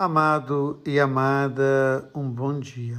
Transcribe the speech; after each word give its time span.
Amado 0.00 0.80
e 0.86 0.98
amada, 0.98 2.10
um 2.14 2.26
bom 2.26 2.58
dia. 2.58 2.96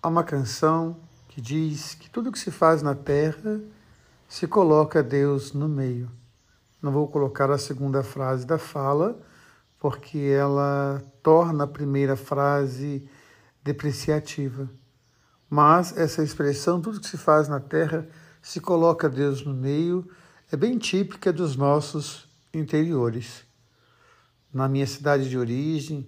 Há 0.00 0.08
uma 0.08 0.24
canção 0.24 0.96
que 1.28 1.42
diz 1.42 1.92
que 1.92 2.08
tudo 2.08 2.32
que 2.32 2.38
se 2.38 2.50
faz 2.50 2.80
na 2.80 2.94
terra 2.94 3.60
se 4.26 4.46
coloca 4.46 5.02
Deus 5.02 5.52
no 5.52 5.68
meio. 5.68 6.10
Não 6.80 6.90
vou 6.90 7.06
colocar 7.06 7.50
a 7.50 7.58
segunda 7.58 8.02
frase 8.02 8.46
da 8.46 8.56
fala, 8.56 9.20
porque 9.78 10.16
ela 10.20 11.04
torna 11.22 11.64
a 11.64 11.66
primeira 11.66 12.16
frase 12.16 13.06
depreciativa. 13.62 14.70
Mas 15.50 15.94
essa 15.98 16.22
expressão, 16.22 16.80
tudo 16.80 16.98
que 16.98 17.08
se 17.08 17.18
faz 17.18 17.46
na 17.46 17.60
terra 17.60 18.08
se 18.40 18.58
coloca 18.58 19.06
Deus 19.06 19.44
no 19.44 19.52
meio, 19.52 20.08
é 20.50 20.56
bem 20.56 20.78
típica 20.78 21.30
dos 21.30 21.56
nossos 21.56 22.26
interiores 22.54 23.44
na 24.54 24.68
minha 24.68 24.86
cidade 24.86 25.28
de 25.28 25.36
origem, 25.36 26.06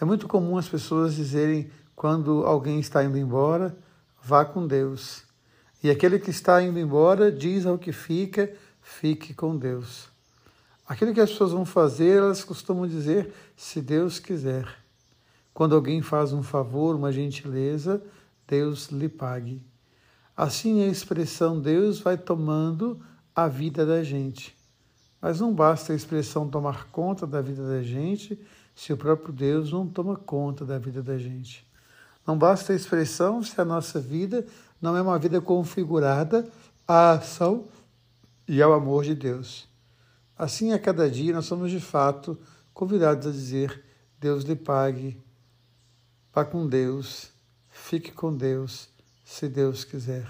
é 0.00 0.04
muito 0.04 0.26
comum 0.26 0.56
as 0.56 0.66
pessoas 0.66 1.14
dizerem 1.14 1.70
quando 1.94 2.44
alguém 2.44 2.80
está 2.80 3.04
indo 3.04 3.18
embora, 3.18 3.76
vá 4.22 4.44
com 4.44 4.66
Deus. 4.66 5.22
E 5.82 5.90
aquele 5.90 6.18
que 6.18 6.30
está 6.30 6.62
indo 6.62 6.78
embora 6.78 7.30
diz 7.30 7.66
ao 7.66 7.78
que 7.78 7.92
fica, 7.92 8.52
fique 8.80 9.34
com 9.34 9.56
Deus. 9.56 10.08
Aquilo 10.86 11.14
que 11.14 11.20
as 11.20 11.30
pessoas 11.30 11.52
vão 11.52 11.64
fazer, 11.64 12.18
elas 12.18 12.42
costumam 12.42 12.88
dizer, 12.88 13.32
se 13.56 13.80
Deus 13.80 14.18
quiser. 14.18 14.66
Quando 15.52 15.74
alguém 15.74 16.02
faz 16.02 16.32
um 16.32 16.42
favor, 16.42 16.96
uma 16.96 17.12
gentileza, 17.12 18.02
Deus 18.48 18.88
lhe 18.88 19.08
pague. 19.08 19.62
Assim 20.36 20.82
a 20.82 20.88
expressão 20.88 21.60
Deus 21.60 22.00
vai 22.00 22.18
tomando 22.18 23.00
a 23.34 23.46
vida 23.46 23.86
da 23.86 24.02
gente. 24.02 24.56
Mas 25.24 25.40
não 25.40 25.54
basta 25.54 25.94
a 25.94 25.96
expressão 25.96 26.50
tomar 26.50 26.88
conta 26.88 27.26
da 27.26 27.40
vida 27.40 27.66
da 27.66 27.82
gente 27.82 28.38
se 28.76 28.92
o 28.92 28.96
próprio 28.98 29.32
Deus 29.32 29.72
não 29.72 29.88
toma 29.88 30.16
conta 30.16 30.66
da 30.66 30.76
vida 30.76 31.02
da 31.02 31.16
gente. 31.16 31.66
Não 32.26 32.36
basta 32.36 32.74
a 32.74 32.76
expressão 32.76 33.42
se 33.42 33.58
a 33.58 33.64
nossa 33.64 33.98
vida 33.98 34.46
não 34.82 34.94
é 34.94 35.00
uma 35.00 35.18
vida 35.18 35.40
configurada 35.40 36.46
à 36.86 37.12
ação 37.12 37.64
e 38.46 38.60
ao 38.60 38.74
amor 38.74 39.02
de 39.04 39.14
Deus. 39.14 39.66
Assim, 40.36 40.74
a 40.74 40.78
cada 40.78 41.10
dia, 41.10 41.32
nós 41.32 41.46
somos 41.46 41.70
de 41.70 41.80
fato 41.80 42.38
convidados 42.74 43.26
a 43.26 43.30
dizer: 43.30 43.82
Deus 44.20 44.44
lhe 44.44 44.54
pague, 44.54 45.18
vá 46.34 46.44
com 46.44 46.66
Deus, 46.66 47.30
fique 47.70 48.12
com 48.12 48.30
Deus, 48.36 48.90
se 49.24 49.48
Deus 49.48 49.84
quiser. 49.84 50.26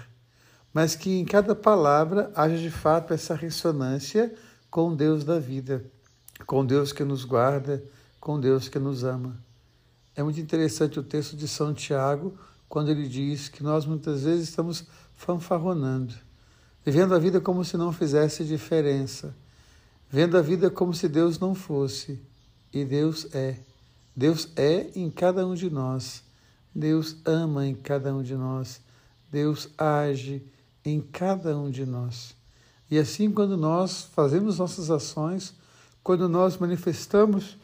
Mas 0.73 0.95
que 0.95 1.19
em 1.19 1.25
cada 1.25 1.53
palavra 1.53 2.31
haja 2.33 2.57
de 2.57 2.71
fato 2.71 3.13
essa 3.13 3.35
ressonância 3.35 4.33
com 4.75 4.93
Deus 4.93 5.23
da 5.23 5.39
vida, 5.39 5.85
com 6.45 6.65
Deus 6.65 6.91
que 6.91 7.05
nos 7.05 7.23
guarda, 7.23 7.81
com 8.19 8.37
Deus 8.37 8.67
que 8.67 8.77
nos 8.77 9.05
ama. 9.05 9.41
É 10.13 10.21
muito 10.21 10.37
interessante 10.37 10.99
o 10.99 11.03
texto 11.03 11.37
de 11.37 11.47
São 11.47 11.73
Tiago, 11.73 12.37
quando 12.67 12.91
ele 12.91 13.07
diz 13.07 13.47
que 13.47 13.63
nós 13.63 13.85
muitas 13.85 14.23
vezes 14.23 14.49
estamos 14.49 14.83
fanfarronando, 15.15 16.13
vivendo 16.83 17.15
a 17.15 17.19
vida 17.19 17.39
como 17.39 17.63
se 17.63 17.77
não 17.77 17.93
fizesse 17.93 18.43
diferença, 18.43 19.33
vendo 20.09 20.37
a 20.37 20.41
vida 20.41 20.69
como 20.69 20.93
se 20.93 21.07
Deus 21.07 21.39
não 21.39 21.55
fosse. 21.55 22.19
E 22.73 22.83
Deus 22.83 23.33
é. 23.33 23.57
Deus 24.13 24.49
é 24.57 24.89
em 24.93 25.09
cada 25.09 25.47
um 25.47 25.55
de 25.55 25.69
nós. 25.69 26.21
Deus 26.75 27.15
ama 27.23 27.65
em 27.65 27.75
cada 27.75 28.13
um 28.13 28.21
de 28.21 28.35
nós. 28.35 28.81
Deus 29.31 29.69
age 29.77 30.45
em 30.83 30.99
cada 30.99 31.57
um 31.57 31.71
de 31.71 31.85
nós. 31.85 32.34
E 32.89 32.97
assim, 32.99 33.31
quando 33.31 33.57
nós 33.57 34.03
fazemos 34.13 34.59
nossas 34.59 34.91
ações, 34.91 35.53
quando 36.03 36.29
nós 36.29 36.57
manifestamos 36.57 37.57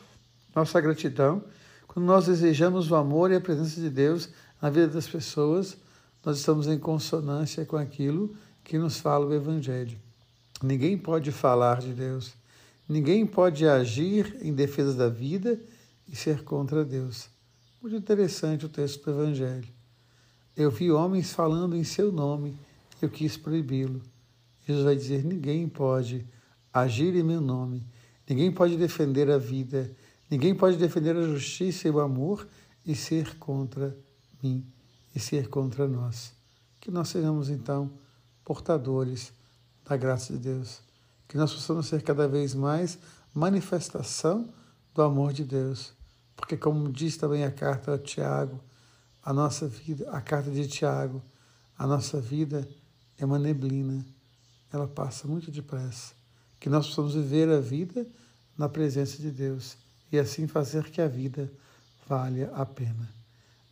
nossa 0.56 0.82
gratidão, 0.82 1.44
quando 1.88 2.06
nós 2.06 2.26
desejamos 2.26 2.90
o 2.90 2.96
amor 2.96 3.32
e 3.32 3.36
a 3.36 3.42
presença 3.42 3.80
de 3.80 3.90
Deus 3.90 4.30
na 4.62 4.70
vida 4.70 4.88
das 4.88 5.08
pessoas, 5.08 5.78
nós 6.26 6.38
estamos 6.38 6.68
em 6.68 6.78
consonância 6.78 7.66
com 7.66 7.78
aquilo 7.78 8.36
que 8.64 8.78
nos 8.78 9.00
fala 9.00 9.26
o 9.26 9.34
Evangelho. 9.34 9.98
Ninguém 10.62 10.98
pode 10.98 11.32
falar 11.32 11.80
de 11.80 11.94
Deus, 11.94 12.34
ninguém 12.88 13.26
pode 13.26 13.68
agir 13.68 14.38
em 14.42 14.54
defesa 14.54 14.94
da 14.94 15.10
vida 15.10 15.60
e 16.08 16.16
ser 16.16 16.44
contra 16.44 16.86
Deus. 16.86 17.30
Muito 17.82 17.96
interessante 17.96 18.66
o 18.66 18.70
texto 18.70 19.04
do 19.04 19.12
Evangelho. 19.12 19.68
Eu 20.56 20.70
vi 20.70 20.92
homens 20.92 21.34
falando 21.34 21.76
em 21.76 21.84
seu 21.84 22.12
nome, 22.12 22.56
eu 23.02 23.10
quis 23.10 23.38
proibi-lo. 23.38 24.02
Jesus 24.68 24.86
vai 24.86 24.96
dizer: 24.96 25.24
ninguém 25.24 25.68
pode 25.68 26.26
agir 26.74 27.16
em 27.16 27.24
meu 27.24 27.42
nome, 27.42 27.86
ninguém 28.28 28.52
pode 28.52 28.78
defender 28.78 29.30
a 29.30 29.38
vida, 29.38 29.92
ninguém 30.30 30.56
pode 30.56 30.78
defender 30.78 31.16
a 31.16 31.24
justiça 31.24 31.88
e 31.88 31.92
o 31.92 32.00
amor 32.00 32.48
e 32.86 32.96
ser 32.96 33.38
contra 33.38 33.96
mim 34.42 34.66
e 35.16 35.20
ser 35.20 35.50
contra 35.50 35.88
nós. 35.88 36.34
Que 36.80 36.90
nós 36.90 37.10
sejamos 37.10 37.50
então 37.50 37.92
portadores 38.44 39.34
da 39.86 39.98
graça 39.98 40.34
de 40.34 40.40
Deus, 40.40 40.82
que 41.28 41.38
nós 41.38 41.54
possamos 41.54 41.88
ser 41.88 42.02
cada 42.02 42.28
vez 42.28 42.56
mais 42.56 42.98
manifestação 43.34 44.50
do 44.94 45.02
amor 45.02 45.34
de 45.34 45.44
Deus, 45.44 45.94
porque 46.36 46.58
como 46.58 46.92
diz 46.92 47.18
também 47.18 47.44
a 47.44 47.52
carta 47.52 47.96
a 47.96 47.98
Tiago, 47.98 48.60
a 49.24 49.32
nossa 49.32 49.68
vida, 49.68 50.10
a 50.12 50.22
carta 50.22 50.50
de 50.50 50.68
Tiago, 50.68 51.22
a 51.78 51.86
nossa 51.86 52.20
vida 52.20 52.68
é 53.18 53.26
uma 53.26 53.38
neblina 53.38 54.06
ela 54.72 54.88
passa 54.88 55.28
muito 55.28 55.52
depressa. 55.52 56.14
Que 56.60 56.70
nós 56.70 56.88
possamos 56.88 57.16
viver 57.16 57.50
a 57.50 57.60
vida 57.60 58.06
na 58.58 58.70
presença 58.70 59.18
de 59.18 59.32
Deus 59.32 59.78
e 60.12 60.20
assim 60.20 60.48
fazer 60.48 60.90
que 60.90 61.02
a 61.02 61.08
vida 61.08 61.52
valha 62.08 62.52
a 62.54 62.66
pena. 62.66 63.10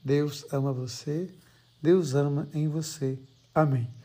Deus 0.03 0.45
ama 0.51 0.71
você, 0.73 1.29
Deus 1.81 2.15
ama 2.15 2.47
em 2.53 2.67
você. 2.67 3.19
Amém. 3.53 3.98